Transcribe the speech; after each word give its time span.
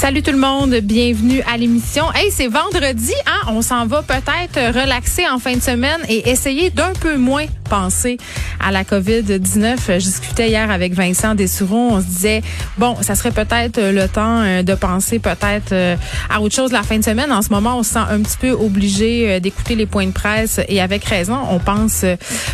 Salut 0.00 0.22
tout 0.22 0.32
le 0.32 0.38
monde, 0.38 0.74
bienvenue 0.76 1.42
à 1.42 1.58
l'émission. 1.58 2.04
Hey, 2.14 2.30
c'est 2.30 2.46
vendredi, 2.46 3.12
hein? 3.26 3.48
On 3.48 3.60
s'en 3.60 3.84
va 3.84 4.00
peut-être 4.00 4.74
relaxer 4.74 5.28
en 5.28 5.38
fin 5.38 5.54
de 5.54 5.60
semaine 5.60 6.00
et 6.08 6.30
essayer 6.30 6.70
d'un 6.70 6.94
peu 6.94 7.18
moins 7.18 7.44
penser 7.68 8.16
à 8.58 8.70
la 8.70 8.82
COVID-19. 8.82 9.76
Je 9.86 9.98
discutais 9.98 10.48
hier 10.48 10.70
avec 10.70 10.94
Vincent 10.94 11.34
Dessouron. 11.34 11.96
On 11.96 12.00
se 12.00 12.06
disait, 12.06 12.40
bon, 12.78 12.96
ça 13.02 13.14
serait 13.14 13.30
peut-être 13.30 13.78
le 13.78 14.08
temps 14.08 14.40
euh, 14.40 14.62
de 14.62 14.74
penser 14.74 15.18
peut-être 15.18 15.72
euh, 15.72 15.96
à 16.30 16.40
autre 16.40 16.54
chose 16.54 16.72
la 16.72 16.82
fin 16.82 16.96
de 16.96 17.04
semaine. 17.04 17.30
En 17.30 17.42
ce 17.42 17.50
moment, 17.50 17.76
on 17.76 17.82
se 17.82 17.92
sent 17.92 17.98
un 17.98 18.22
petit 18.22 18.38
peu 18.38 18.52
obligé 18.52 19.30
euh, 19.30 19.38
d'écouter 19.38 19.74
les 19.74 19.84
points 19.84 20.06
de 20.06 20.12
presse 20.12 20.62
et 20.66 20.80
avec 20.80 21.04
raison, 21.04 21.38
on 21.50 21.58
pense 21.58 22.06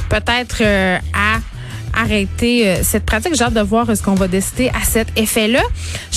peut-être 0.08 0.64
à 1.14 1.38
arrêter 1.98 2.82
cette 2.82 3.06
pratique. 3.06 3.34
J'ai 3.36 3.44
hâte 3.44 3.54
de 3.54 3.60
voir 3.60 3.86
ce 3.96 4.02
qu'on 4.02 4.14
va 4.14 4.28
décider 4.28 4.68
à 4.68 4.84
cet 4.84 5.08
effet-là. 5.16 5.62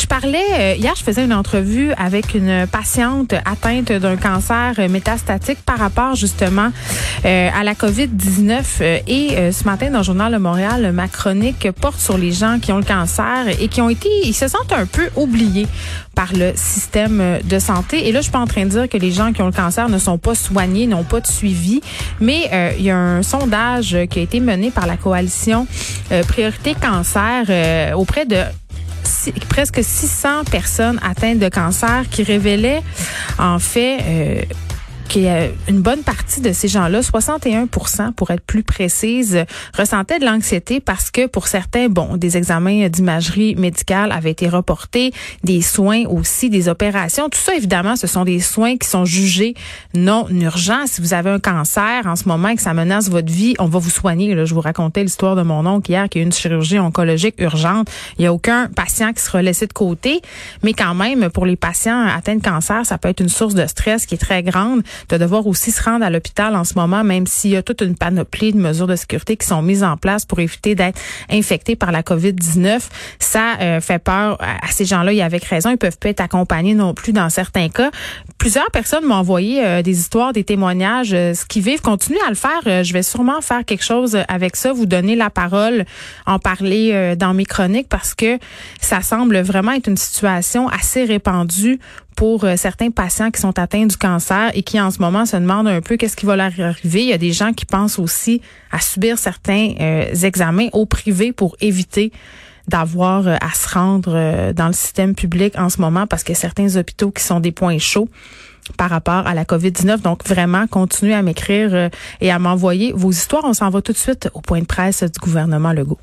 Parlais, 0.10 0.44
euh, 0.60 0.76
hier, 0.76 0.94
je 0.98 1.04
faisais 1.04 1.24
une 1.24 1.34
entrevue 1.34 1.94
avec 1.94 2.34
une 2.34 2.68
patiente 2.68 3.34
atteinte 3.46 3.92
d'un 3.92 4.18
cancer 4.18 4.74
métastatique 4.90 5.60
par 5.64 5.78
rapport 5.78 6.16
justement 6.16 6.72
euh, 7.26 7.50
à 7.56 7.64
la 7.64 7.74
COVID-19. 7.74 9.04
Et 9.08 9.52
ce 9.52 9.64
matin, 9.64 9.92
dans 9.92 10.00
le 10.00 10.04
Journal 10.04 10.34
de 10.34 10.38
Montréal, 10.38 10.92
ma 10.92 11.08
chronique 11.08 11.72
porte 11.80 12.00
sur 12.00 12.18
les 12.18 12.32
gens 12.32 12.60
qui 12.60 12.72
ont 12.72 12.78
le 12.78 12.84
cancer 12.84 13.48
et 13.60 13.68
qui 13.68 13.82
ont 13.82 13.90
été, 13.90 14.10
ils 14.26 14.34
se 14.34 14.48
sentent 14.48 14.74
un 14.74 14.86
peu 14.86 15.10
oubliés 15.16 15.68
par 16.16 16.34
le 16.34 16.52
système 16.56 17.40
de 17.44 17.60
santé. 17.60 18.10
Et 18.10 18.12
là, 18.12 18.20
je 18.20 18.24
suis 18.24 18.32
pas 18.32 18.40
en 18.40 18.48
train 18.48 18.66
de 18.66 18.70
dire 18.70 18.90
que 18.90 18.98
les 18.98 19.12
gens 19.12 19.32
qui 19.32 19.42
ont 19.42 19.46
le 19.46 19.54
cancer 19.54 19.88
ne 19.88 20.00
sont 20.00 20.18
pas 20.18 20.36
soignés, 20.36 20.88
n'ont 20.88 21.04
pas 21.04 21.22
de 21.22 21.28
suivi, 21.28 21.82
mais 22.20 22.50
il 22.78 22.84
y 22.84 22.90
a 22.90 22.98
un 22.98 23.24
sondage 23.24 23.96
qui 24.10 24.20
a 24.20 24.22
été 24.22 24.40
mené 24.40 24.72
par 24.72 24.88
la 24.88 24.98
coalition 24.98 25.68
euh, 26.12 26.24
priorité 26.24 26.74
cancer 26.74 27.46
euh, 27.50 27.94
auprès 27.94 28.26
de 28.26 28.38
presque 29.50 29.84
600 29.84 30.46
personnes 30.52 31.00
atteintes 31.04 31.40
de 31.40 31.50
cancer 31.50 32.06
qui 32.10 32.24
révélaient 32.24 32.84
en 33.38 33.60
fait 33.60 34.48
euh, 35.18 35.50
une 35.68 35.82
bonne 35.82 36.04
partie 36.04 36.42
de 36.42 36.52
ces 36.52 36.68
gens-là, 36.68 37.02
61% 37.02 38.14
pour 38.14 38.32
être 38.32 38.44
plus 38.44 38.64
précise, 38.64 39.46
ressentaient 39.78 40.20
de 40.20 40.26
l'anxiété 40.26 40.80
parce 40.80 41.12
que 41.12 41.28
pour 41.28 41.48
certains, 41.48 41.90
bon, 41.90 42.18
des 42.18 42.38
examens 42.38 42.88
d'imagerie 42.90 43.56
médicale 43.56 44.12
avaient 44.12 44.32
été 44.32 44.48
reportés, 44.48 45.12
des 45.44 45.62
soins 45.62 46.06
aussi, 46.06 46.50
des 46.50 46.70
opérations. 46.70 47.30
Tout 47.30 47.40
ça, 47.40 47.56
évidemment, 47.56 47.96
ce 47.96 48.08
sont 48.08 48.24
des 48.24 48.40
soins 48.40 48.78
qui 48.78 48.88
sont 48.88 49.06
jugés 49.06 49.56
non 49.94 50.28
urgents. 50.30 50.86
Si 50.86 51.02
vous 51.02 51.14
avez 51.14 51.30
un 51.30 51.40
cancer 51.40 52.06
en 52.06 52.16
ce 52.16 52.28
moment 52.28 52.50
et 52.50 52.56
que 52.56 52.62
ça 52.62 52.74
menace 52.74 53.10
votre 53.10 53.32
vie, 53.32 53.56
on 53.60 53.66
va 53.66 53.80
vous 53.80 53.90
soigner. 53.90 54.36
Là, 54.36 54.46
je 54.46 54.54
vous 54.54 54.62
racontais 54.62 55.04
l'histoire 55.04 55.36
de 55.36 55.42
mon 55.42 55.66
oncle 55.66 55.90
hier 55.90 56.08
qui 56.10 56.20
a 56.20 56.22
une 56.22 56.32
chirurgie 56.32 56.80
oncologique 56.80 57.36
urgente. 57.40 57.90
Il 58.18 58.22
n'y 58.22 58.28
a 58.28 58.34
aucun 58.34 58.68
patient 58.68 59.14
qui 59.14 59.24
sera 59.24 59.42
laissé 59.42 59.68
de 59.68 59.74
côté. 59.74 60.22
Mais 60.64 60.74
quand 60.74 60.94
même, 60.94 61.30
pour 61.30 61.46
les 61.46 61.56
patients 61.56 62.06
atteints 62.06 62.36
de 62.36 62.44
cancer, 62.44 62.86
ça 62.86 62.98
peut 62.98 63.10
être 63.10 63.22
une 63.22 63.30
source 63.30 63.56
de 63.56 63.66
stress 63.66 64.06
qui 64.06 64.16
est 64.16 64.20
très 64.20 64.44
grande 64.44 64.84
de 65.10 65.18
devoir 65.18 65.48
aussi 65.48 65.72
se 65.72 65.82
rendre 65.82 66.06
à 66.06 66.10
l'hôpital 66.10 66.56
en 66.56 66.64
ce 66.64 66.74
moment, 66.76 67.04
même 67.04 67.28
s'il 67.28 67.52
y 67.52 67.56
a 67.56 67.64
toute 67.64 67.82
une 67.82 67.96
panoplie 67.96 68.54
de 68.54 68.60
mesures 68.60 68.88
de 68.88 68.96
sécurité 68.96 69.38
qui 69.38 69.48
sont 69.48 69.62
mises 69.62 69.84
en 69.84 69.98
place 69.98 70.26
pour 70.26 70.40
éviter 70.40 70.76
d'être 70.76 71.00
infectés 71.30 71.76
par 71.76 71.92
la 71.92 72.02
COVID-19. 72.02 72.82
Ça 73.20 73.60
euh, 73.62 73.82
fait 73.82 74.00
peur 74.00 74.38
à, 74.42 74.68
ces 74.72 74.86
gens-là. 74.86 75.14
Et 75.14 75.22
avec 75.22 75.44
raison, 75.46 75.70
ils 75.70 75.78
peuvent 75.78 75.98
pas 75.98 76.10
être 76.10 76.22
accompagnés 76.22 76.74
non 76.74 76.94
plus 76.94 77.14
dans 77.14 77.30
certains 77.30 77.70
cas. 77.70 77.92
Plusieurs 78.38 78.70
personnes 78.72 79.06
m'ont 79.06 79.16
envoyé 79.16 79.66
euh, 79.66 79.82
des 79.82 80.00
histoires, 80.00 80.34
des 80.34 80.44
témoignages, 80.44 81.14
euh, 81.14 81.34
ce 81.34 81.46
qu'ils 81.46 81.64
vivent. 81.64 81.82
Continuez 81.82 82.20
à 82.26 82.30
le 82.30 82.36
faire. 82.36 82.84
je 82.84 82.94
vais 82.94 83.04
sûrement 83.04 83.42
faire 83.42 83.66
quelque 83.66 83.84
chose 83.84 84.18
avec 84.28 84.56
ça, 84.56 84.74
vous 84.74 84.86
donner 84.86 85.16
la 85.16 85.30
parole, 85.30 85.86
en 86.26 86.40
parler 86.40 87.16
dans 87.18 87.34
mes 87.34 87.46
chroniques 87.46 87.90
parce 87.90 88.14
que 88.14 88.38
ça 88.82 89.02
semble 89.02 89.40
vraiment 89.40 89.72
être 89.72 89.88
une 89.88 89.98
situation 89.98 90.68
assez 90.68 91.04
répandue 91.04 91.80
pour 92.20 92.44
euh, 92.44 92.58
certains 92.58 92.92
patients 92.92 93.32
qui 93.32 93.40
sont 93.40 93.58
atteints 93.58 93.86
du 93.86 93.96
cancer 93.96 94.52
et 94.54 94.62
qui 94.62 94.78
en 94.82 94.92
ce 94.92 95.00
moment 95.00 95.26
se 95.26 95.38
demandent 95.38 95.70
un 95.70 95.80
peu 95.80 95.96
qu'est-ce 95.96 96.18
qui 96.18 96.26
va 96.26 96.36
leur 96.36 96.52
arriver. 96.60 97.04
Il 97.04 97.08
y 97.08 97.14
a 97.14 97.18
des 97.18 97.32
gens 97.32 97.54
qui 97.54 97.66
pensent 97.66 97.98
aussi 97.98 98.42
à 98.74 98.82
subir 98.82 99.18
certains 99.18 99.74
euh, 99.80 100.14
examens 100.24 100.68
au 100.74 100.86
privé 100.86 101.32
pour 101.32 101.56
éviter 101.62 102.12
d'avoir 102.68 103.26
euh, 103.26 103.38
à 103.40 103.54
se 103.54 103.70
rendre 103.74 104.52
dans 104.52 104.68
le 104.68 104.74
système 104.74 105.16
public 105.16 105.58
en 105.58 105.70
ce 105.70 105.80
moment 105.80 106.08
parce 106.08 106.26
que 106.26 106.34
certains 106.34 106.76
hôpitaux 106.76 107.12
qui 107.12 107.24
sont 107.24 107.40
des 107.40 107.54
points 107.54 107.78
chauds 107.78 108.10
par 108.76 108.90
rapport 108.90 109.26
à 109.26 109.34
la 109.34 109.46
COVID-19. 109.46 110.02
Donc, 110.02 110.28
vraiment, 110.28 110.68
continuez 110.68 111.14
à 111.14 111.22
m'écrire 111.22 111.90
et 112.20 112.32
à 112.32 112.38
m'envoyer 112.38 112.92
vos 112.94 113.12
histoires. 113.12 113.46
On 113.46 113.54
s'en 113.54 113.70
va 113.70 113.82
tout 113.82 113.94
de 113.94 113.98
suite 113.98 114.30
au 114.34 114.42
point 114.42 114.60
de 114.60 114.66
presse 114.66 115.04
du 115.04 115.20
gouvernement 115.22 115.72
Legault. 115.72 116.00